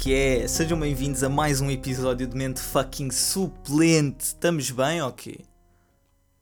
[0.00, 0.48] que é?
[0.48, 4.24] Sejam bem-vindos a mais um episódio de Mente Fucking Suplente.
[4.24, 5.44] Estamos bem ou quê?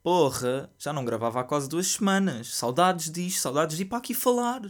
[0.01, 2.55] Porra, já não gravava há quase duas semanas.
[2.55, 4.62] Saudades disto, saudades de ir para aqui falar.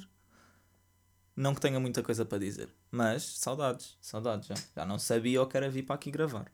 [1.37, 4.55] Não que tenha muita coisa para dizer, mas saudades, saudades já.
[4.75, 6.51] Já não sabia o que era vir para aqui gravar.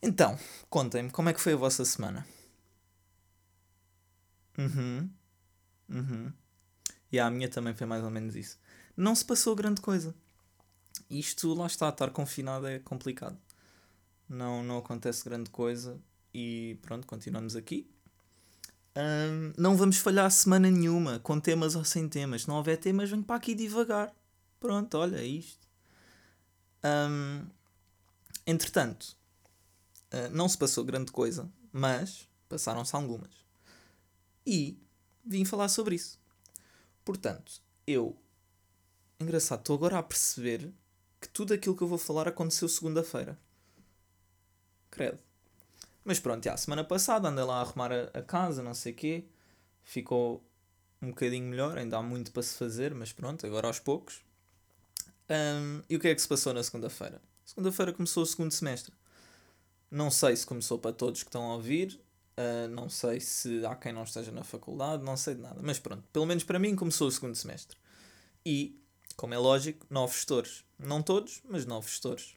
[0.00, 0.38] Então,
[0.70, 2.24] contem-me, como é que foi a vossa semana?
[4.56, 5.10] Uhum.
[5.88, 6.32] Uhum.
[7.10, 8.56] E a minha também foi mais ou menos isso.
[8.96, 10.14] Não se passou grande coisa.
[11.14, 13.38] Isto, lá está, estar confinado é complicado.
[14.28, 15.96] Não, não acontece grande coisa
[16.34, 17.88] e pronto, continuamos aqui.
[18.96, 22.42] Um, não vamos falhar semana nenhuma, com temas ou sem temas.
[22.42, 24.12] Se não houver temas, venho para aqui devagar.
[24.58, 25.68] Pronto, olha, isto.
[26.84, 27.46] Um,
[28.44, 29.16] entretanto,
[30.12, 33.30] uh, não se passou grande coisa, mas passaram-se algumas.
[34.44, 34.76] E
[35.24, 36.18] vim falar sobre isso.
[37.04, 38.16] Portanto, eu.
[39.20, 40.74] Engraçado, estou agora a perceber
[41.24, 43.38] que tudo aquilo que eu vou falar aconteceu segunda-feira.
[44.90, 45.18] Credo.
[46.04, 48.94] Mas pronto, já, semana passada andei lá a arrumar a, a casa, não sei o
[48.94, 49.24] quê.
[49.82, 50.44] Ficou
[51.00, 54.22] um bocadinho melhor, ainda há muito para se fazer, mas pronto, agora aos poucos.
[55.30, 57.22] Um, e o que é que se passou na segunda-feira?
[57.42, 58.92] Segunda-feira começou o segundo semestre.
[59.90, 61.98] Não sei se começou para todos que estão a ouvir,
[62.36, 65.78] uh, não sei se há quem não esteja na faculdade, não sei de nada, mas
[65.78, 67.78] pronto, pelo menos para mim começou o segundo semestre.
[68.44, 68.78] E,
[69.16, 70.64] como é lógico, novos gestores.
[70.78, 72.36] Não todos, mas novos gestores.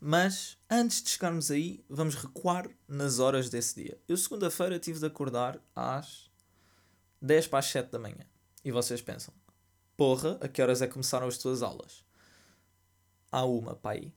[0.00, 4.00] Mas antes de chegarmos aí, vamos recuar nas horas desse dia.
[4.08, 6.30] Eu, segunda-feira, tive de acordar às
[7.20, 8.26] 10 para as 7 da manhã.
[8.64, 9.34] E vocês pensam,
[9.96, 12.02] porra, a que horas é que começaram as tuas aulas?
[13.30, 14.12] Há uma, pai.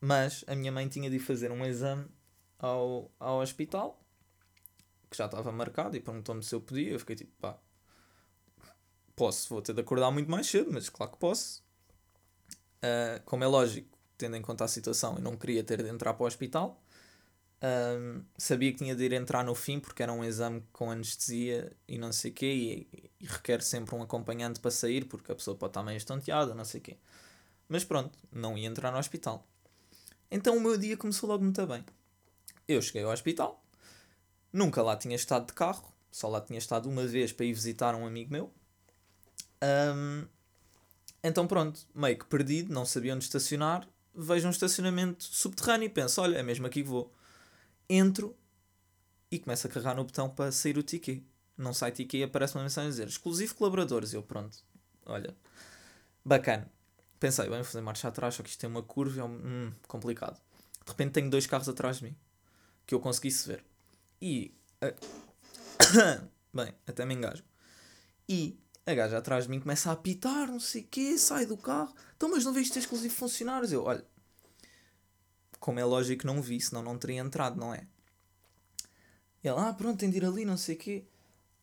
[0.00, 2.06] Mas a minha mãe tinha de fazer um exame
[2.58, 4.02] ao, ao hospital,
[5.08, 6.90] que já estava marcado, e perguntou-me se eu podia.
[6.90, 7.56] Eu fiquei tipo, pá,
[9.20, 11.62] posso, vou ter de acordar muito mais cedo, mas claro que posso.
[12.78, 13.86] Uh, como é lógico,
[14.16, 16.82] tendo em conta a situação, eu não queria ter de entrar para o hospital.
[17.62, 21.70] Um, sabia que tinha de ir entrar no fim porque era um exame com anestesia
[21.86, 25.34] e não sei o quê e, e, requer sempre um acompanhante para sair porque a
[25.34, 26.96] pessoa pode estar meio estonteada, não sei o quê.
[27.68, 29.46] Mas pronto, não ia entrar no hospital.
[30.30, 31.84] Então o meu dia começou logo muito bem.
[32.66, 33.62] Eu cheguei ao hospital,
[34.50, 37.94] nunca lá tinha estado de carro, só lá tinha estado uma vez para ir visitar
[37.94, 38.50] um amigo meu.
[39.62, 40.26] Um,
[41.22, 46.20] então pronto, meio que perdido, não sabia onde estacionar, vejo um estacionamento subterrâneo e penso,
[46.20, 47.12] olha, é mesmo aqui que vou.
[47.88, 48.36] Entro
[49.30, 51.22] e começo a carregar no botão para sair o ticket.
[51.56, 54.12] Não sai ticket e aparece uma mensagem a dizer exclusivo colaboradores.
[54.14, 54.58] Eu pronto,
[55.04, 55.36] olha,
[56.24, 56.70] bacana.
[57.18, 60.40] Pensei, vou fazer marcha atrás, só que isto tem uma curva, é um, hum, complicado.
[60.84, 62.16] De repente tenho dois carros atrás de mim,
[62.86, 63.62] que eu conseguisse ver.
[64.22, 67.44] E, uh, bem, até me engajo.
[68.26, 68.58] E
[68.90, 71.94] a gaja atrás de mim começa a apitar, não sei o quê, sai do carro.
[72.16, 73.72] Então, mas não viste exclusivo funcionários?
[73.72, 74.04] Eu, olha,
[75.58, 77.86] como é lógico que não vi, senão não teria entrado, não é?
[79.42, 81.04] E ela, ah, pronto, tem de ir ali, não sei o quê.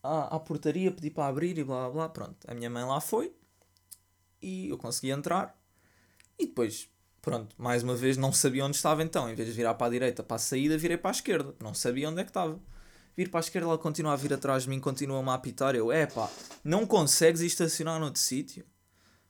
[0.02, 2.08] Ah, à portaria, pedi para abrir e blá blá blá.
[2.08, 3.32] Pronto, a minha mãe lá foi
[4.42, 5.56] e eu consegui entrar.
[6.38, 6.88] E depois,
[7.20, 9.28] pronto, mais uma vez não sabia onde estava então.
[9.28, 11.54] Em vez de virar para a direita para a saída, virei para a esquerda.
[11.60, 12.60] Não sabia onde é que estava
[13.18, 15.74] vir para a esquerda, ela continua a vir atrás de mim, continua-me a apitar.
[15.74, 16.30] Eu, é pá,
[16.62, 18.64] não consegues estacionar noutro sítio?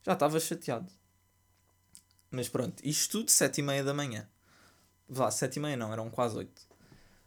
[0.02, 0.92] Já estava chateado.
[2.30, 4.28] Mas pronto, isto tudo sete e meia da manhã.
[5.08, 6.60] Vá, sete e meia não, eram quase oito.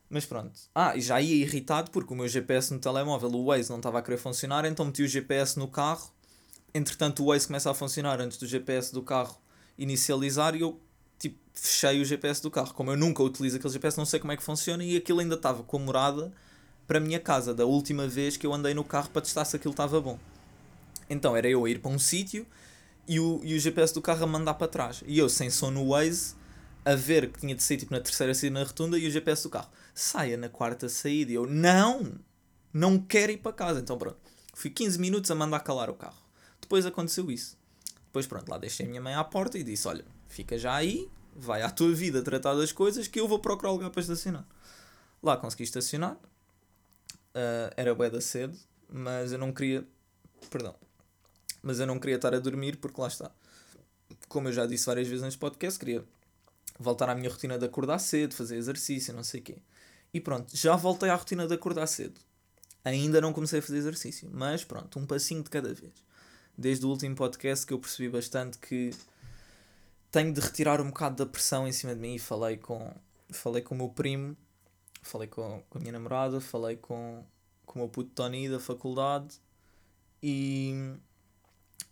[0.07, 0.59] Mas pronto.
[0.75, 4.01] Ah, já ia irritado porque o meu GPS no telemóvel, o Waze, não estava a
[4.03, 6.13] querer funcionar, então meti o GPS no carro.
[6.75, 9.41] Entretanto, o Waze começa a funcionar antes do GPS do carro
[9.79, 10.79] inicializar e eu
[11.17, 12.71] tipo, fechei o GPS do carro.
[12.75, 15.33] Como eu nunca utilizo aquele GPS, não sei como é que funciona e aquilo ainda
[15.33, 16.31] estava com a morada
[16.87, 19.55] para a minha casa, da última vez que eu andei no carro para testar se
[19.55, 20.19] aquilo estava bom.
[21.09, 22.45] Então era eu a ir para um sítio
[23.07, 25.03] e o, e o GPS do carro a mandar para trás.
[25.05, 26.35] E eu, sem som no Waze,
[26.85, 29.43] a ver que tinha de sair tipo, na terceira saída na rotunda e o GPS
[29.43, 29.69] do carro.
[29.93, 31.31] Saia na quarta saída.
[31.31, 32.13] E eu, não!
[32.73, 33.79] Não quero ir para casa.
[33.79, 34.17] Então pronto.
[34.53, 36.21] Fui 15 minutos a mandar calar o carro.
[36.61, 37.57] Depois aconteceu isso.
[38.05, 41.09] Depois pronto, lá deixei a minha mãe à porta e disse, olha, fica já aí,
[41.35, 44.45] vai à tua vida tratar das coisas que eu vou procurar lugar para estacionar.
[45.23, 46.17] Lá consegui estacionar,
[47.35, 48.57] uh, era bué da cedo,
[48.89, 49.85] mas eu não queria.
[50.49, 50.75] Perdão.
[51.61, 53.31] Mas eu não queria estar a dormir porque lá está.
[54.27, 56.03] Como eu já disse várias vezes neste podcast, queria
[56.79, 59.57] voltar à minha rotina de acordar cedo, fazer exercício, não sei o quê.
[60.13, 62.19] E pronto, já voltei à rotina de acordar cedo.
[62.83, 65.93] Ainda não comecei a fazer exercício, mas pronto, um passinho de cada vez.
[66.57, 68.91] Desde o último podcast que eu percebi bastante que
[70.11, 72.91] tenho de retirar um bocado da pressão em cima de mim e falei com,
[73.29, 74.35] falei com o meu primo
[75.01, 77.23] falei com, com a minha namorada, falei com,
[77.65, 79.39] com o meu puto Tony da faculdade
[80.21, 80.95] e,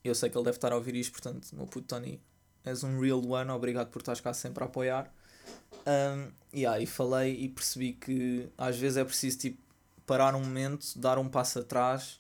[0.04, 2.22] Eu sei que ele deve estar a ouvir isto, portanto, meu puto Tony,
[2.64, 5.12] és um real one, obrigado por estás cá sempre a apoiar.
[5.86, 9.62] Um, e aí falei e percebi que às vezes é preciso tipo,
[10.06, 12.20] parar um momento, dar um passo atrás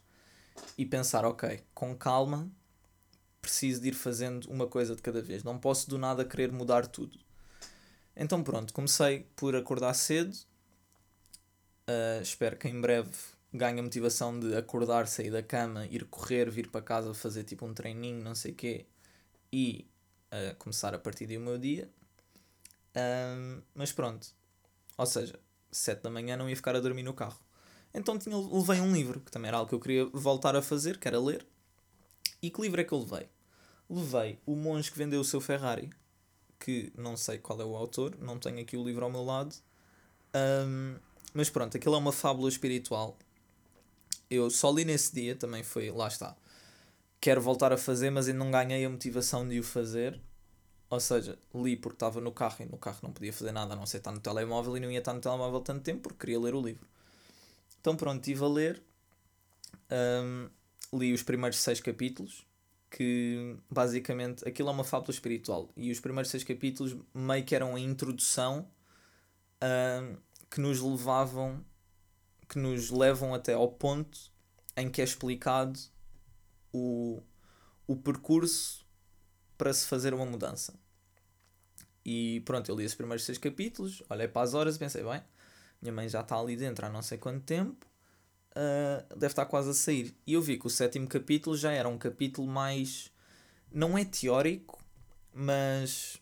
[0.77, 2.49] e pensar, ok, com calma,
[3.41, 5.43] preciso de ir fazendo uma coisa de cada vez.
[5.43, 7.17] Não posso do nada querer mudar tudo.
[8.15, 10.35] Então pronto, comecei por acordar cedo.
[11.89, 13.09] Uh, espero que em breve
[13.51, 17.65] ganhe a motivação de acordar, sair da cama, ir correr, vir para casa, fazer tipo
[17.65, 18.85] um treininho, não sei o quê,
[19.51, 19.87] e
[20.31, 21.89] uh, começar a partir do meu dia.
[22.95, 24.27] Uh, mas pronto,
[24.95, 25.39] ou seja,
[25.71, 27.39] 7 da manhã não ia ficar a dormir no carro.
[27.91, 30.99] Então tinha, levei um livro, que também era algo que eu queria voltar a fazer,
[30.99, 31.43] que era ler.
[32.39, 33.27] E que livro é que eu levei?
[33.89, 35.89] Levei O Monge que Vendeu o Seu Ferrari,
[36.59, 39.55] que não sei qual é o autor, não tenho aqui o livro ao meu lado.
[40.35, 40.95] Um,
[41.33, 43.17] mas pronto, aquilo é uma fábula espiritual.
[44.29, 46.35] Eu só li nesse dia, também foi, lá está.
[47.19, 50.19] Quero voltar a fazer, mas ainda não ganhei a motivação de o fazer.
[50.89, 53.75] Ou seja, li porque estava no carro e no carro não podia fazer nada a
[53.75, 56.39] não ser estar no telemóvel e não ia estar no telemóvel tanto tempo porque queria
[56.39, 56.87] ler o livro.
[57.79, 58.83] Então pronto, estive a ler.
[59.91, 60.49] Um,
[60.97, 62.47] li os primeiros seis capítulos.
[62.89, 65.69] Que basicamente aquilo é uma fábula espiritual.
[65.77, 68.67] E os primeiros seis capítulos meio que eram a introdução
[69.63, 70.17] um,
[70.49, 71.63] que nos levavam,
[72.47, 74.31] que nos levam até ao ponto
[74.75, 75.79] em que é explicado
[76.73, 77.21] o,
[77.85, 78.85] o percurso
[79.57, 80.73] para se fazer uma mudança.
[82.05, 85.21] E pronto, eu li os primeiros seis capítulos, olhei para as horas e pensei, bem,
[85.81, 87.85] minha mãe já está ali dentro há não sei quanto tempo,
[88.51, 90.15] uh, deve estar quase a sair.
[90.25, 93.11] E eu vi que o sétimo capítulo já era um capítulo mais.
[93.71, 94.83] não é teórico,
[95.33, 96.17] mas.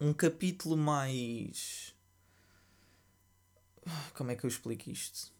[0.00, 1.94] um capítulo mais.
[4.14, 5.32] Como é que eu explico isto?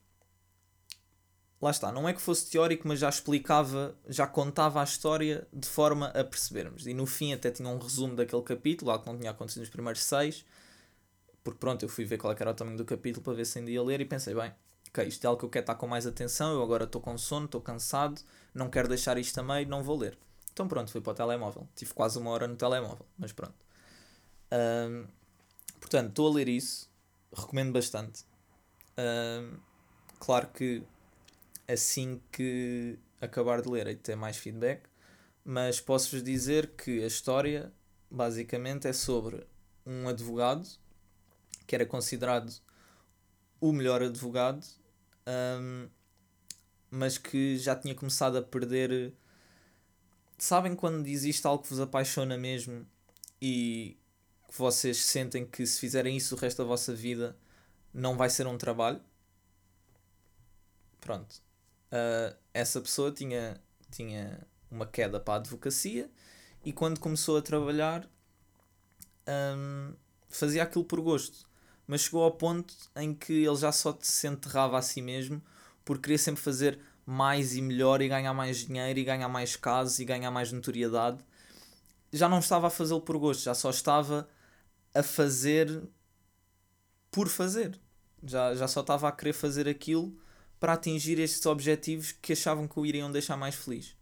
[1.60, 5.68] Lá está, não é que fosse teórico, mas já explicava, já contava a história de
[5.68, 6.86] forma a percebermos.
[6.86, 9.70] E no fim até tinha um resumo daquele capítulo, algo que não tinha acontecido nos
[9.70, 10.44] primeiros seis
[11.48, 13.58] porque pronto, eu fui ver qual é era o tamanho do capítulo para ver se
[13.58, 14.52] ainda ia ler e pensei, bem,
[14.88, 17.16] ok, isto é algo que eu quero estar com mais atenção, eu agora estou com
[17.16, 18.20] sono, estou cansado,
[18.52, 20.18] não quero deixar isto a meio, não vou ler.
[20.52, 21.66] Então pronto, fui para o telemóvel.
[21.74, 23.54] Tive quase uma hora no telemóvel, mas pronto.
[24.52, 25.06] Um,
[25.80, 26.90] portanto, estou a ler isso,
[27.34, 28.26] recomendo bastante.
[28.98, 29.58] Um,
[30.18, 30.82] claro que
[31.68, 34.82] assim que acabar de ler, de ter mais feedback,
[35.44, 37.72] mas posso-vos dizer que a história
[38.10, 39.46] basicamente é sobre
[39.86, 40.66] um advogado
[41.66, 42.52] que era considerado
[43.60, 44.66] o melhor advogado,
[45.60, 45.88] um,
[46.90, 49.12] mas que já tinha começado a perder.
[50.38, 52.86] Sabem quando existe algo que vos apaixona mesmo
[53.40, 53.96] e
[54.48, 57.36] que vocês sentem que se fizerem isso o resto da vossa vida
[57.92, 59.00] não vai ser um trabalho?
[61.00, 61.42] Pronto.
[61.90, 66.10] Uh, essa pessoa tinha, tinha uma queda para a advocacia
[66.64, 68.08] e quando começou a trabalhar
[69.56, 69.94] um,
[70.28, 71.48] fazia aquilo por gosto
[71.88, 75.42] mas chegou ao ponto em que ele já só se enterrava a si mesmo
[75.84, 79.98] por querer sempre fazer mais e melhor e ganhar mais dinheiro e ganhar mais casos
[79.98, 81.18] e ganhar mais notoriedade.
[82.12, 84.28] Já não estava a fazê-lo por gosto, já só estava
[84.94, 85.82] a fazer
[87.10, 87.78] por fazer.
[88.22, 90.16] Já, já só estava a querer fazer aquilo
[90.58, 93.96] para atingir estes objetivos que achavam que o iriam deixar mais feliz.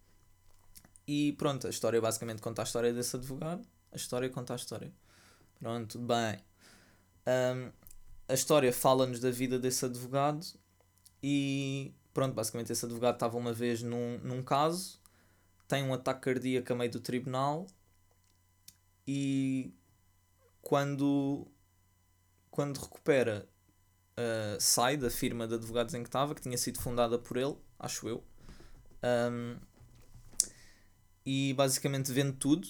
[1.07, 3.66] E pronto, a história basicamente conta a história desse advogado.
[3.92, 4.92] A história conta a história.
[5.61, 6.38] Pronto, bem.
[7.26, 7.71] Um,
[8.28, 10.47] a história fala-nos da vida desse advogado
[11.23, 15.00] e pronto, basicamente esse advogado estava uma vez num, num caso,
[15.69, 17.66] tem um ataque cardíaco a meio do tribunal
[19.07, 19.73] e
[20.61, 21.47] quando,
[22.57, 23.47] quando recupera
[24.19, 27.55] uh, sai da firma de advogados em que estava, que tinha sido fundada por ele,
[27.79, 28.25] acho eu.
[29.05, 29.59] Um,
[31.27, 32.67] e basicamente vende tudo,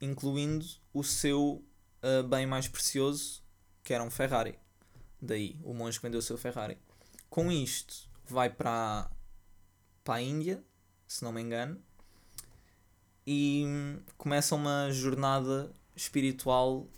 [0.00, 1.64] incluindo o seu
[2.00, 3.42] uh, bem mais precioso,
[3.82, 4.56] que era um Ferrari.
[5.20, 6.78] Daí, o monge vendeu o seu Ferrari.
[7.28, 9.10] Com isto, vai para,
[10.04, 10.62] para a Índia,
[11.08, 11.82] se não me engano,
[13.26, 13.64] e
[14.16, 16.88] começa uma jornada espiritual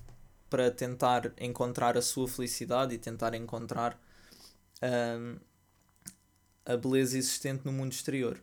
[0.56, 4.00] para tentar encontrar a sua felicidade e tentar encontrar
[4.82, 5.36] um,
[6.64, 8.42] a beleza existente no mundo exterior.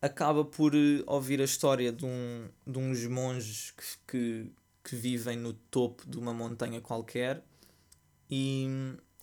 [0.00, 4.52] Acaba por eh, ouvir a história de, um, de uns monges que, que
[4.84, 7.42] que vivem no topo de uma montanha qualquer
[8.30, 8.68] e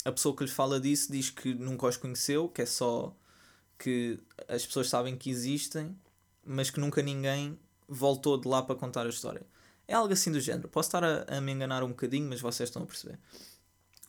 [0.04, 3.16] a pessoa que lhe fala disso diz que nunca os conheceu, que é só
[3.78, 5.96] que as pessoas sabem que existem,
[6.44, 9.46] mas que nunca ninguém voltou de lá para contar a história.
[9.88, 10.70] É algo assim do género.
[10.70, 13.20] Posso estar a, a me enganar um bocadinho, mas vocês estão a perceber.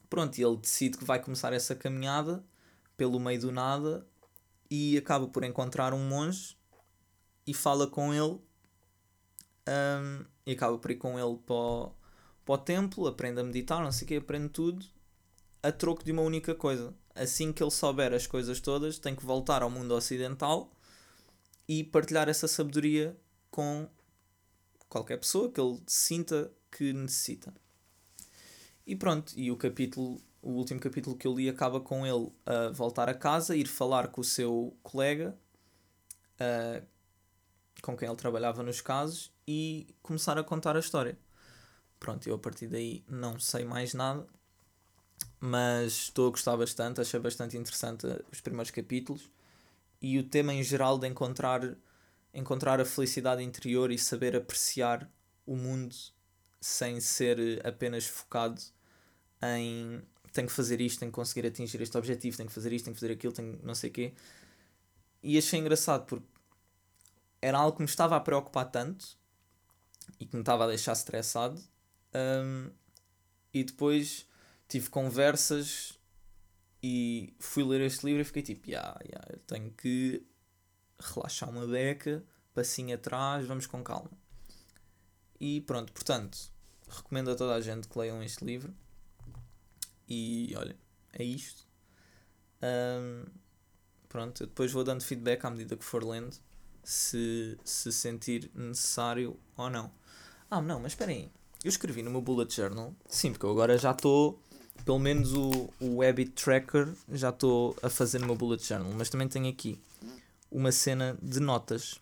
[0.09, 2.45] Pronto, ele decide que vai começar essa caminhada
[2.97, 4.07] pelo meio do nada
[4.71, 6.57] e acaba por encontrar um monge
[7.47, 8.39] e fala com ele
[9.69, 11.93] um, e acaba por ir com ele para o,
[12.45, 14.85] para o templo, aprende a meditar, não sei o que, aprende tudo
[15.63, 16.93] a troco de uma única coisa.
[17.15, 20.73] Assim que ele souber as coisas todas, tem que voltar ao mundo ocidental
[21.69, 23.17] e partilhar essa sabedoria
[23.51, 23.89] com
[24.93, 27.55] qualquer pessoa que ele sinta que necessita.
[28.87, 32.69] E pronto, e o capítulo, o último capítulo que eu li acaba com ele a
[32.69, 35.35] voltar a casa, ir falar com o seu colega,
[36.35, 36.87] uh,
[37.81, 41.19] com quem ele trabalhava nos casos, e começar a contar a história.
[41.99, 44.27] Pronto, eu a partir daí não sei mais nada,
[45.41, 49.31] mas estou a gostar bastante, achei bastante interessante os primeiros capítulos
[50.03, 51.79] e o tema em geral de encontrar,
[52.33, 55.11] encontrar a felicidade interior e saber apreciar
[55.47, 55.95] o mundo
[56.61, 58.61] sem ser apenas focado
[59.43, 62.87] em tenho que fazer isto, tenho que conseguir atingir este objetivo, tenho que fazer isto,
[62.87, 64.15] tenho que fazer aquilo, tenho não sei o quê.
[65.23, 66.27] E achei engraçado porque
[67.41, 69.19] era algo que me estava a preocupar tanto
[70.19, 71.63] e que me estava a deixar estressado.
[72.15, 72.71] Um,
[73.53, 74.27] e depois
[74.69, 75.99] tive conversas
[76.83, 80.25] e fui ler este livro e fiquei tipo, yeah, yeah, eu tenho que
[81.03, 84.11] relaxar uma beca, passinho atrás, vamos com calma.
[85.41, 86.39] E pronto, portanto,
[86.89, 88.75] recomendo a toda a gente que leiam este livro.
[90.09, 90.77] E olha,
[91.13, 91.67] é isto.
[92.63, 93.25] Um,
[94.09, 96.37] pronto, eu depois vou dando feedback à medida que for lendo,
[96.85, 99.91] se, se sentir necessário ou não.
[100.51, 101.33] Ah, não, mas esperem
[101.65, 104.41] Eu escrevi no meu bullet journal, sim, porque eu agora já estou
[104.85, 109.09] pelo menos o, o habit tracker já estou a fazer no meu bullet journal, mas
[109.09, 109.81] também tenho aqui
[110.53, 112.01] uma cena de notas.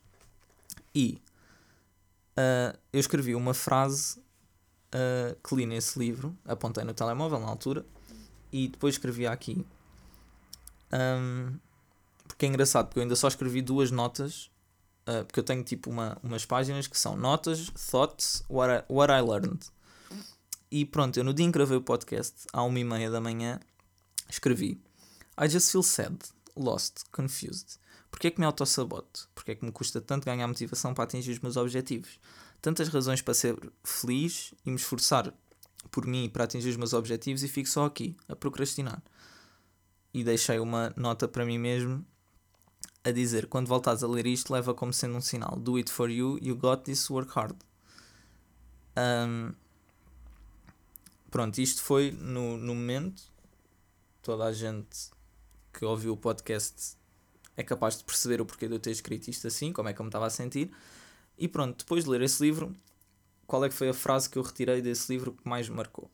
[0.95, 1.21] E
[2.37, 7.85] uh, eu escrevi uma frase uh, que li nesse livro, apontei no telemóvel na altura,
[8.52, 9.64] e depois escrevi aqui.
[10.92, 11.59] Um,
[12.26, 14.50] porque é engraçado, porque eu ainda só escrevi duas notas,
[15.09, 19.12] uh, porque eu tenho tipo uma, umas páginas que são notas, thoughts, what I, what
[19.12, 19.66] I learned.
[20.71, 23.21] E pronto, eu no dia em que gravei o podcast, à uma e meia da
[23.21, 23.59] manhã,
[24.28, 24.80] escrevi
[25.42, 26.19] I just feel sad,
[26.54, 27.80] lost, confused.
[28.11, 29.29] Porquê é que me autossaboto?
[29.35, 32.19] Porquê é que me custa tanto ganhar motivação para atingir os meus objetivos?
[32.61, 35.33] Tantas razões para ser feliz e me esforçar
[35.90, 39.02] por mim para atingir os meus objetivos e fico só aqui, a procrastinar.
[40.12, 42.05] E deixei uma nota para mim mesmo
[43.05, 45.57] a dizer: quando voltares a ler isto, leva como sendo um sinal.
[45.57, 47.57] Do it for you, you got this, work hard.
[48.97, 49.55] Um,
[51.31, 53.23] pronto, isto foi no, no momento.
[54.23, 55.11] Toda a gente
[55.73, 56.97] que ouviu o podcast
[57.61, 60.00] é capaz de perceber o porquê de eu ter escrito isto assim, como é que
[60.00, 60.71] eu me estava a sentir.
[61.38, 62.75] E pronto, depois de ler esse livro,
[63.47, 66.11] qual é que foi a frase que eu retirei desse livro que mais me marcou?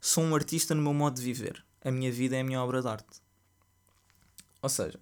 [0.00, 1.64] Sou um artista no meu modo de viver.
[1.82, 3.20] A minha vida é a minha obra de arte.
[4.62, 5.00] Ou seja,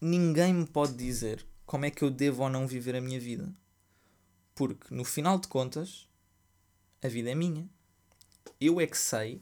[0.00, 3.52] ninguém me pode dizer como é que eu devo ou não viver a minha vida.
[4.54, 6.08] Porque, no final de contas,
[7.02, 7.68] a vida é minha
[8.60, 9.40] eu é que sei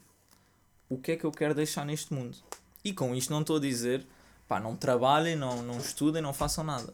[0.88, 2.38] o que é que eu quero deixar neste mundo.
[2.82, 4.06] E com isto não estou a dizer,
[4.50, 6.92] pá, não trabalhem, não, não estudem, não façam nada.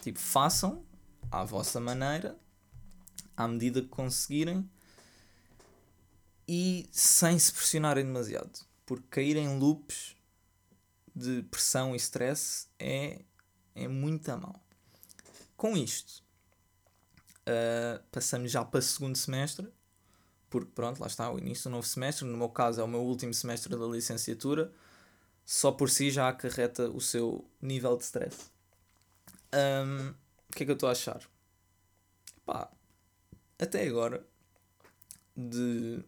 [0.00, 0.82] Tipo, façam
[1.30, 2.34] à vossa maneira,
[3.36, 4.66] à medida que conseguirem
[6.48, 8.66] e sem se pressionarem demasiado.
[8.86, 10.16] Porque cair em loops
[11.14, 13.20] de pressão e stress é,
[13.74, 14.58] é muito a mal.
[15.58, 16.24] Com isto,
[17.42, 19.70] uh, passamos já para o segundo semestre
[20.48, 23.02] porque pronto, lá está, o início do novo semestre, no meu caso é o meu
[23.02, 24.72] último semestre da licenciatura,
[25.46, 28.50] só por si já acarreta o seu nível de stress.
[29.54, 30.10] Um,
[30.48, 31.22] o que é que eu estou a achar?
[32.44, 32.68] Pá,
[33.56, 34.26] até agora,
[35.36, 36.02] de.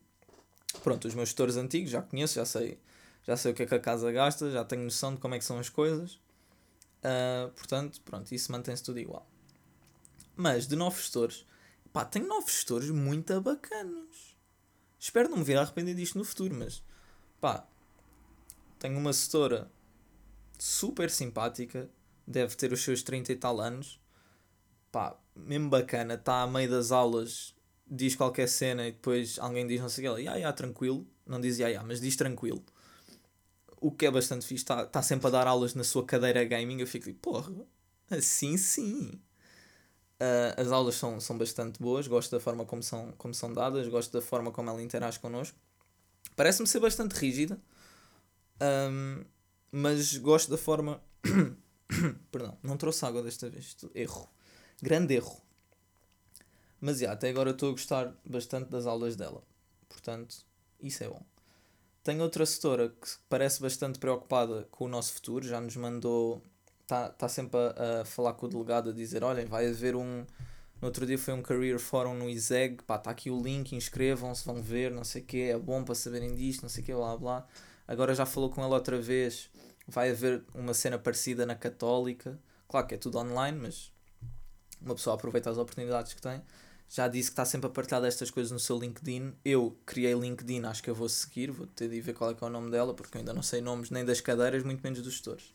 [0.83, 2.81] Pronto, os meus gestores antigos já conheço, já sei,
[3.23, 5.39] já sei o que é que a casa gasta, já tenho noção de como é
[5.39, 6.15] que são as coisas.
[6.99, 9.27] Uh, portanto, pronto, isso mantém-se tudo igual.
[10.37, 11.47] Mas de novos gestores,
[11.93, 14.37] pá, tenho novos gestores muito bacanos.
[14.99, 16.83] Espero não me vir a arrepender disto no futuro, mas
[17.41, 17.67] pá,
[18.79, 19.71] tenho uma setora
[20.59, 21.89] super simpática,
[22.27, 24.01] deve ter os seus 30 e tal anos,
[24.91, 27.55] pá, mesmo bacana, está a meio das aulas,
[27.87, 31.41] diz qualquer cena e depois alguém diz não sei o que, ya, ya, tranquilo, não
[31.41, 32.63] diz ya, ya, mas diz tranquilo.
[33.81, 36.81] O que é bastante fixe, está tá sempre a dar aulas na sua cadeira gaming,
[36.81, 37.53] eu fico tipo, porra,
[38.11, 39.21] assim sim.
[40.21, 43.87] Uh, as aulas são, são bastante boas, gosto da forma como são, como são dadas,
[43.87, 45.57] gosto da forma como ela interage connosco.
[46.35, 47.61] Parece-me ser bastante rígida,
[48.61, 49.25] um,
[49.71, 51.01] mas gosto da forma.
[52.31, 53.77] Perdão, não trouxe água desta vez.
[53.95, 54.29] Erro.
[54.83, 55.41] Grande erro.
[56.81, 59.43] Mas já, até agora estou a gostar bastante das aulas dela.
[59.89, 60.37] Portanto,
[60.81, 61.23] isso é bom.
[62.05, 66.43] Tenho outra setora que parece bastante preocupada com o nosso futuro, já nos mandou
[66.89, 70.25] está tá sempre a, a, falar com o delegado a dizer: olhem, vai haver um.
[70.81, 74.63] No outro dia foi um Career Forum no ISEG, está aqui o link, inscrevam-se, vão
[74.63, 77.17] ver, não sei o quê, é bom para saberem disto, não sei o quê, blá
[77.17, 77.47] blá.
[77.89, 79.51] Agora já falou com ele outra vez,
[79.87, 82.39] vai haver uma cena parecida na Católica.
[82.69, 83.91] Claro que é tudo online, mas
[84.81, 86.43] uma pessoa aproveita as oportunidades que tem.
[86.87, 89.35] Já disse que está sempre a partilhar destas coisas no seu LinkedIn.
[89.43, 92.45] Eu criei LinkedIn, acho que eu vou seguir, vou ter de ver qual é, que
[92.45, 95.01] é o nome dela, porque eu ainda não sei nomes nem das cadeiras, muito menos
[95.01, 95.55] dos gestores.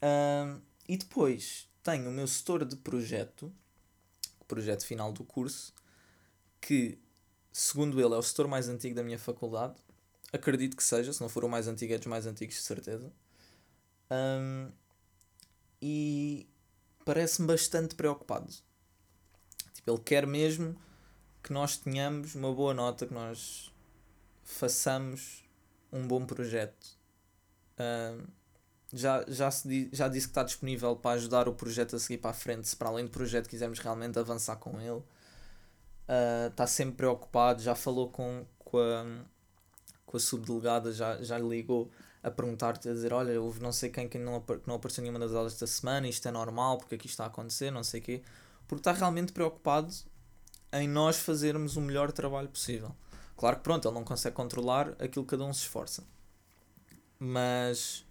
[0.00, 3.52] Um, e depois tenho o meu setor de projeto,
[4.40, 5.72] o projeto final do curso,
[6.60, 6.98] que,
[7.52, 9.74] segundo ele, é o setor mais antigo da minha faculdade.
[10.32, 13.10] Acredito que seja, se não for o mais antigo, é dos mais antigos, de certeza.
[14.10, 14.70] Um,
[15.80, 16.48] e
[17.04, 18.52] parece-me bastante preocupado.
[19.72, 20.76] Tipo, ele quer mesmo
[21.42, 23.72] que nós tenhamos uma boa nota, que nós
[24.44, 25.44] façamos
[25.90, 26.98] um bom projeto.
[27.78, 28.26] Um,
[28.92, 32.30] já, já, se, já disse que está disponível para ajudar o projeto a seguir para
[32.30, 35.02] a frente, se para além do projeto quisermos realmente avançar com ele.
[36.08, 39.04] Uh, está sempre preocupado, já falou com, com, a,
[40.08, 41.90] com a subdelegada, já, já ligou
[42.22, 45.18] a perguntar-te, a dizer, olha, houve não sei quem que não, que não apareceu nenhuma
[45.18, 48.02] das aulas esta semana, isto é normal, porque aqui está a acontecer, não sei o
[48.02, 48.22] quê.
[48.66, 49.94] Porque está realmente preocupado
[50.72, 52.96] em nós fazermos o melhor trabalho possível.
[53.36, 56.02] Claro que pronto, ele não consegue controlar aquilo que cada um se esforça.
[57.18, 58.04] Mas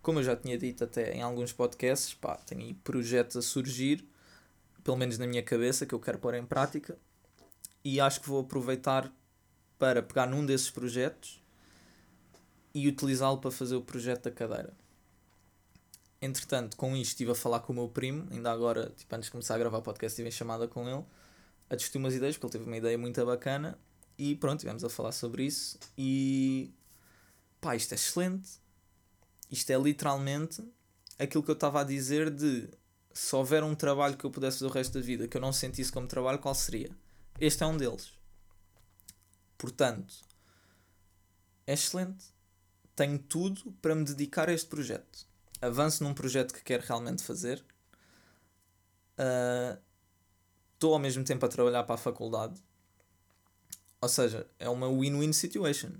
[0.00, 4.06] como eu já tinha dito até em alguns podcasts, pá, tenho aí projetos a surgir,
[4.84, 6.96] pelo menos na minha cabeça, que eu quero pôr em prática,
[7.84, 9.12] e acho que vou aproveitar
[9.78, 11.39] para pegar num desses projetos
[12.74, 14.72] e utilizá-lo para fazer o projeto da cadeira.
[16.22, 19.32] Entretanto, com isto estive a falar com o meu primo, ainda agora, tipo, antes de
[19.32, 21.04] começar a gravar o podcast, estive em chamada com ele,
[21.68, 23.78] a discutir umas ideias, porque ele teve uma ideia muito bacana,
[24.18, 26.74] e pronto, estivemos a falar sobre isso, e
[27.60, 28.50] pá, isto é excelente,
[29.50, 30.62] isto é literalmente
[31.18, 32.68] aquilo que eu estava a dizer de
[33.12, 35.52] se houver um trabalho que eu pudesse fazer o resto da vida que eu não
[35.52, 36.90] sentisse como trabalho, qual seria?
[37.40, 38.12] Este é um deles.
[39.56, 40.14] Portanto,
[41.66, 42.24] é excelente.
[43.00, 45.26] Tenho tudo para me dedicar a este projeto.
[45.58, 47.64] Avanço num projeto que quero realmente fazer.
[50.74, 52.62] Estou uh, ao mesmo tempo a trabalhar para a faculdade.
[54.02, 55.92] Ou seja, é uma win-win situation.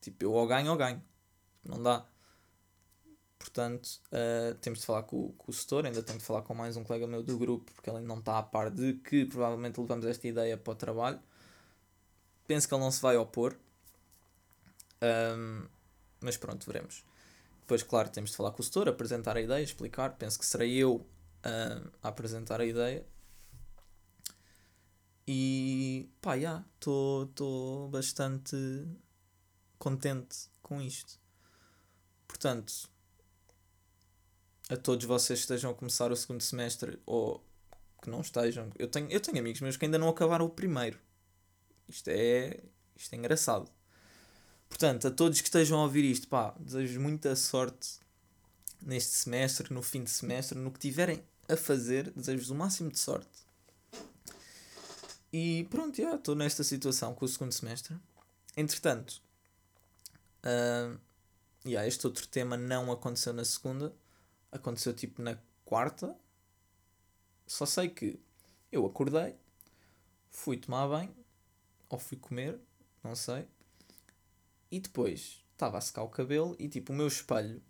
[0.00, 1.00] Tipo, eu ou ganho ou ganho.
[1.64, 2.04] Não dá.
[3.38, 6.76] Portanto, uh, temos de falar com, com o setor, ainda tenho de falar com mais
[6.76, 10.04] um colega meu do grupo, porque ele não está a par de que provavelmente levamos
[10.04, 11.20] esta ideia para o trabalho.
[12.44, 13.56] Penso que ele não se vai opor.
[15.00, 15.72] Um,
[16.24, 17.04] mas pronto, veremos.
[17.60, 20.16] Depois, claro, temos de falar com o setor, apresentar a ideia, explicar.
[20.16, 23.06] Penso que serei eu uh, a apresentar a ideia.
[25.26, 28.56] E pá, já, estou bastante
[29.78, 31.18] contente com isto.
[32.26, 32.90] Portanto,
[34.68, 37.42] a todos vocês que estejam a começar o segundo semestre ou
[38.02, 38.70] que não estejam.
[38.78, 40.98] Eu tenho, eu tenho amigos meus que ainda não acabaram o primeiro.
[41.88, 42.60] Isto é,
[42.94, 43.70] isto é engraçado.
[44.74, 48.00] Portanto, a todos que estejam a ouvir isto, pá, desejo muita sorte
[48.82, 52.98] neste semestre, no fim de semestre, no que tiverem a fazer, desejo-vos o máximo de
[52.98, 53.46] sorte.
[55.32, 57.96] E pronto, já estou nesta situação com o segundo semestre.
[58.56, 59.22] Entretanto,
[60.42, 60.98] uh,
[61.64, 63.94] yeah, este outro tema não aconteceu na segunda
[64.50, 66.16] Aconteceu tipo na quarta.
[67.46, 68.18] Só sei que
[68.72, 69.36] eu acordei,
[70.30, 71.14] fui tomar banho,
[71.88, 72.58] ou fui comer,
[73.04, 73.46] não sei.
[74.70, 77.62] E depois estava a secar o cabelo e tipo o meu espelho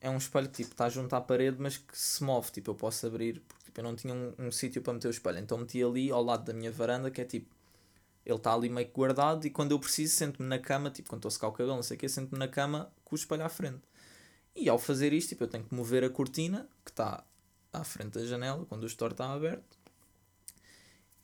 [0.00, 2.50] é um espelho que tipo, está junto à parede, mas que se move.
[2.50, 5.10] Tipo, eu posso abrir, porque tipo, eu não tinha um, um sítio para meter o
[5.10, 5.38] espelho.
[5.38, 7.54] Então meti ali ao lado da minha varanda, que é tipo,
[8.24, 9.46] ele está ali meio que guardado.
[9.46, 11.82] E quando eu preciso, sento-me na cama, tipo, quando estou a secar o cabelo, não
[11.82, 13.82] sei o que, sento-me na cama com o espelho à frente.
[14.56, 17.22] E ao fazer isto, tipo, eu tenho que mover a cortina que está
[17.72, 19.78] à frente da janela quando o store está aberto.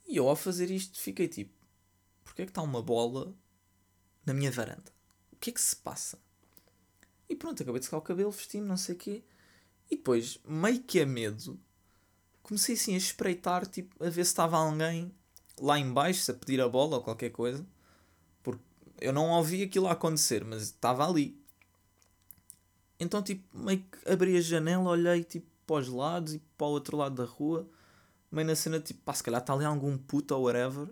[0.07, 1.53] E eu ao fazer isto fiquei tipo,
[2.23, 3.35] porque é que está uma bola
[4.27, 4.93] na minha varanda?
[5.33, 6.19] O que é que se passa?
[7.29, 9.23] E pronto, acabei de secar o cabelo, vesti-me, não sei o quê.
[9.91, 11.59] E depois, meio que a medo,
[12.43, 15.13] comecei assim a espreitar, tipo, a ver se estava alguém
[15.61, 17.65] lá embaixo a pedir a bola ou qualquer coisa.
[18.43, 18.63] Porque
[19.01, 21.41] eu não ouvi aquilo acontecer, mas estava ali.
[22.99, 26.71] Então, tipo, meio que abri a janela, olhei tipo para os lados e para o
[26.71, 27.69] outro lado da rua,
[28.31, 30.89] meio na cena, tipo, pá, se calhar está ali algum puto ou whatever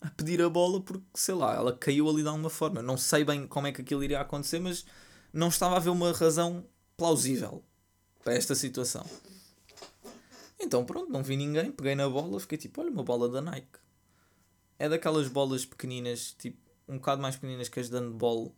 [0.00, 2.82] a pedir a bola porque, sei lá, ela caiu ali de alguma forma.
[2.82, 4.84] Não sei bem como é que aquilo iria acontecer, mas
[5.32, 6.64] não estava a haver uma razão
[6.96, 7.64] plausível
[8.22, 9.04] para esta situação.
[10.58, 13.78] Então, pronto, não vi ninguém, peguei na bola, fiquei tipo, olha, uma bola da Nike.
[14.78, 18.54] É daquelas bolas pequeninas, tipo, um bocado mais pequeninas que as de handball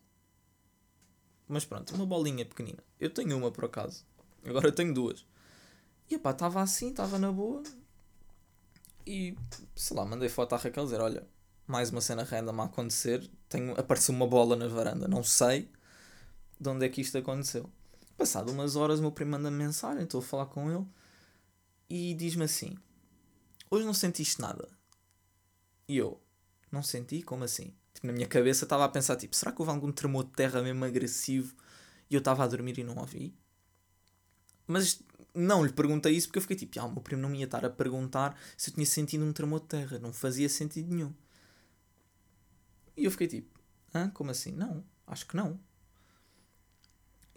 [1.48, 2.84] mas pronto, uma bolinha pequenina.
[3.00, 4.04] Eu tenho uma por acaso.
[4.44, 5.24] Agora eu tenho duas.
[6.10, 7.62] E pá, estava assim, estava na boa.
[9.08, 9.34] E
[9.74, 11.26] sei lá, mandei foto à Raquel dizer: Olha,
[11.66, 13.26] mais uma cena random a acontecer.
[13.48, 15.70] Tenho, apareceu uma bola na varanda, não sei
[16.60, 17.70] de onde é que isto aconteceu.
[18.18, 20.86] Passado umas horas, o meu primo manda -me mensagem, estou a falar com ele
[21.88, 22.76] e diz-me assim:
[23.70, 24.68] Hoje não sentiste nada?
[25.88, 26.20] E eu:
[26.70, 27.22] Não senti?
[27.22, 27.72] Como assim?
[27.94, 30.60] Tipo, na minha cabeça estava a pensar: tipo, será que houve algum tremor de terra
[30.60, 31.56] mesmo agressivo
[32.10, 33.34] e eu estava a dormir e não ouvi?
[34.66, 35.00] Mas
[35.38, 37.44] não lhe perguntei isso porque eu fiquei tipo: Ah, o meu primo não me ia
[37.44, 39.98] estar a perguntar se eu tinha sentido um tremor de terra.
[39.98, 41.14] Não fazia sentido nenhum.
[42.96, 43.58] E eu fiquei tipo:
[43.94, 44.10] Hã?
[44.10, 44.52] Como assim?
[44.52, 45.58] Não, acho que não.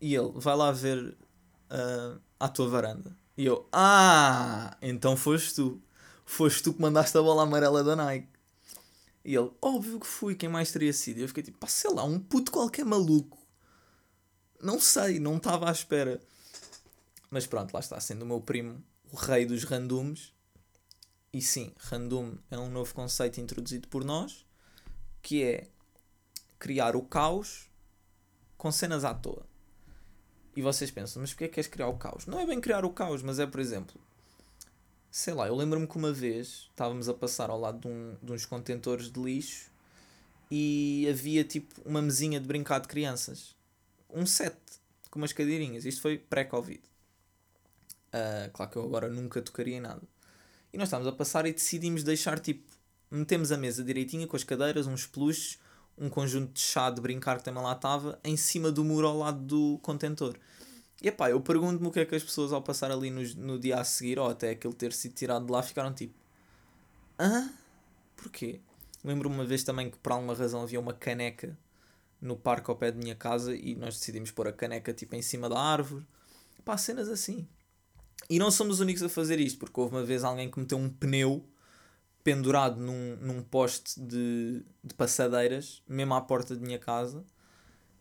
[0.01, 1.15] E ele, vai lá ver
[1.69, 3.15] uh, à tua varanda.
[3.37, 5.81] E eu, ah, então foste tu.
[6.25, 8.27] Foste tu que mandaste a bola amarela da Nike.
[9.23, 11.19] E ele, óbvio que fui, quem mais teria sido?
[11.19, 13.37] E eu fiquei tipo, pá, sei lá, um puto qualquer maluco.
[14.61, 16.21] Não sei, não estava à espera.
[17.31, 20.33] Mas pronto, lá está, sendo o meu primo o rei dos randoms.
[21.33, 24.45] E sim, random é um novo conceito introduzido por nós,
[25.21, 25.67] que é
[26.59, 27.69] criar o caos
[28.57, 29.45] com cenas à toa.
[30.55, 32.25] E vocês pensam, mas porquê é que queres criar o caos?
[32.25, 33.99] Não é bem criar o caos, mas é, por exemplo,
[35.09, 38.33] sei lá, eu lembro-me que uma vez estávamos a passar ao lado de, um, de
[38.33, 39.71] uns contentores de lixo
[40.49, 43.55] e havia tipo uma mesinha de brincar de crianças.
[44.09, 44.57] Um set
[45.09, 45.85] com umas cadeirinhas.
[45.85, 46.90] Isto foi pré-Covid.
[48.13, 50.01] Uh, claro que eu agora nunca tocaria em nada.
[50.73, 52.69] E nós estávamos a passar e decidimos deixar tipo.
[53.09, 55.59] Metemos a mesa direitinha com as cadeiras, uns peluches,
[55.97, 59.17] um conjunto de chá de brincar que também lá estava, em cima do muro ao
[59.17, 60.37] lado do contentor.
[61.01, 63.59] E epá, eu pergunto-me o que é que as pessoas ao passar ali no, no
[63.59, 66.13] dia a seguir, ou até aquele ter sido tirado de lá, ficaram tipo:
[67.19, 67.51] Hã?
[68.15, 68.61] Porquê?
[69.03, 71.57] Lembro-me uma vez também que por alguma razão havia uma caneca
[72.21, 75.21] no parque ao pé da minha casa e nós decidimos pôr a caneca tipo em
[75.21, 76.05] cima da árvore.
[76.63, 77.47] Pá, cenas assim.
[78.29, 80.77] E não somos os únicos a fazer isto, porque houve uma vez alguém que meteu
[80.77, 81.45] um pneu
[82.23, 87.25] pendurado num, num poste de, de passadeiras, mesmo à porta de minha casa,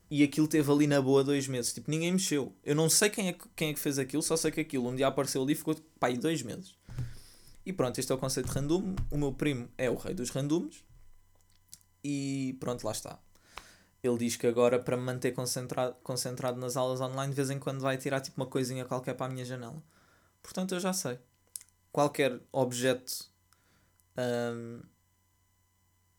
[0.09, 1.73] e aquilo teve ali na boa dois meses.
[1.73, 2.53] Tipo, ninguém mexeu.
[2.63, 4.87] Eu não sei quem é, que, quem é que fez aquilo, só sei que aquilo
[4.87, 6.75] um dia apareceu ali e ficou, pá, aí dois meses.
[7.65, 8.95] E pronto, este é o conceito de random.
[9.09, 10.83] O meu primo é o rei dos randoms.
[12.03, 13.19] E pronto, lá está.
[14.03, 17.59] Ele diz que agora, para me manter concentrado, concentrado nas aulas online, de vez em
[17.59, 19.81] quando vai tirar tipo uma coisinha qualquer para a minha janela.
[20.41, 21.19] Portanto, eu já sei.
[21.91, 23.29] Qualquer objeto
[24.17, 24.81] um,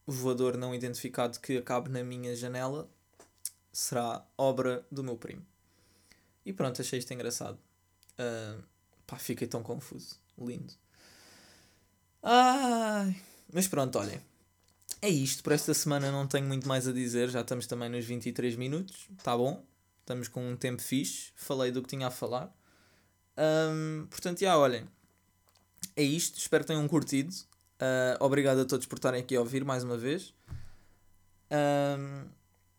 [0.06, 2.88] voador não identificado que acabe na minha janela
[3.72, 5.44] será obra do meu primo.
[6.44, 7.58] E pronto, achei isto engraçado.
[8.14, 8.62] Uh,
[9.06, 10.16] pá, fiquei tão confuso.
[10.38, 10.74] Lindo.
[12.22, 13.20] Ai.
[13.52, 14.20] Mas pronto, olhem.
[15.00, 15.42] É isto.
[15.42, 17.30] Por esta semana não tenho muito mais a dizer.
[17.30, 19.08] Já estamos também nos 23 minutos.
[19.22, 19.64] Tá bom.
[20.00, 21.32] Estamos com um tempo fixe.
[21.36, 22.54] Falei do que tinha a falar.
[23.36, 24.86] Um, portanto, já olhem.
[25.96, 26.38] É isto.
[26.38, 27.34] Espero que tenham curtido.
[27.80, 30.34] Uh, obrigado a todos por estarem aqui a ouvir mais uma vez.
[31.50, 32.26] Um,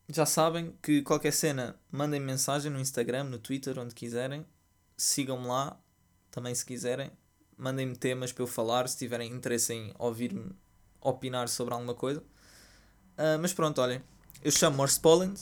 [0.09, 4.45] já sabem que qualquer cena, mandem mensagem no Instagram, no Twitter, onde quiserem.
[4.97, 5.79] Sigam-me lá,
[6.31, 7.11] também se quiserem.
[7.57, 10.51] Mandem-me temas para eu falar, se tiverem interesse em ouvir-me
[10.99, 12.21] opinar sobre alguma coisa.
[12.21, 14.01] Uh, mas pronto, olhem.
[14.43, 15.39] Eu chamo Morse Poland.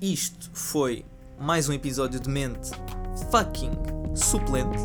[0.00, 1.04] Isto foi
[1.38, 2.70] mais um episódio de mente
[3.30, 4.78] fucking suplente.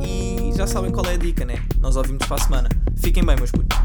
[0.00, 1.62] E já sabem qual é a dica, né?
[1.80, 2.68] Nós ouvimos para a semana.
[2.96, 3.76] Fiquem bem, meus putos.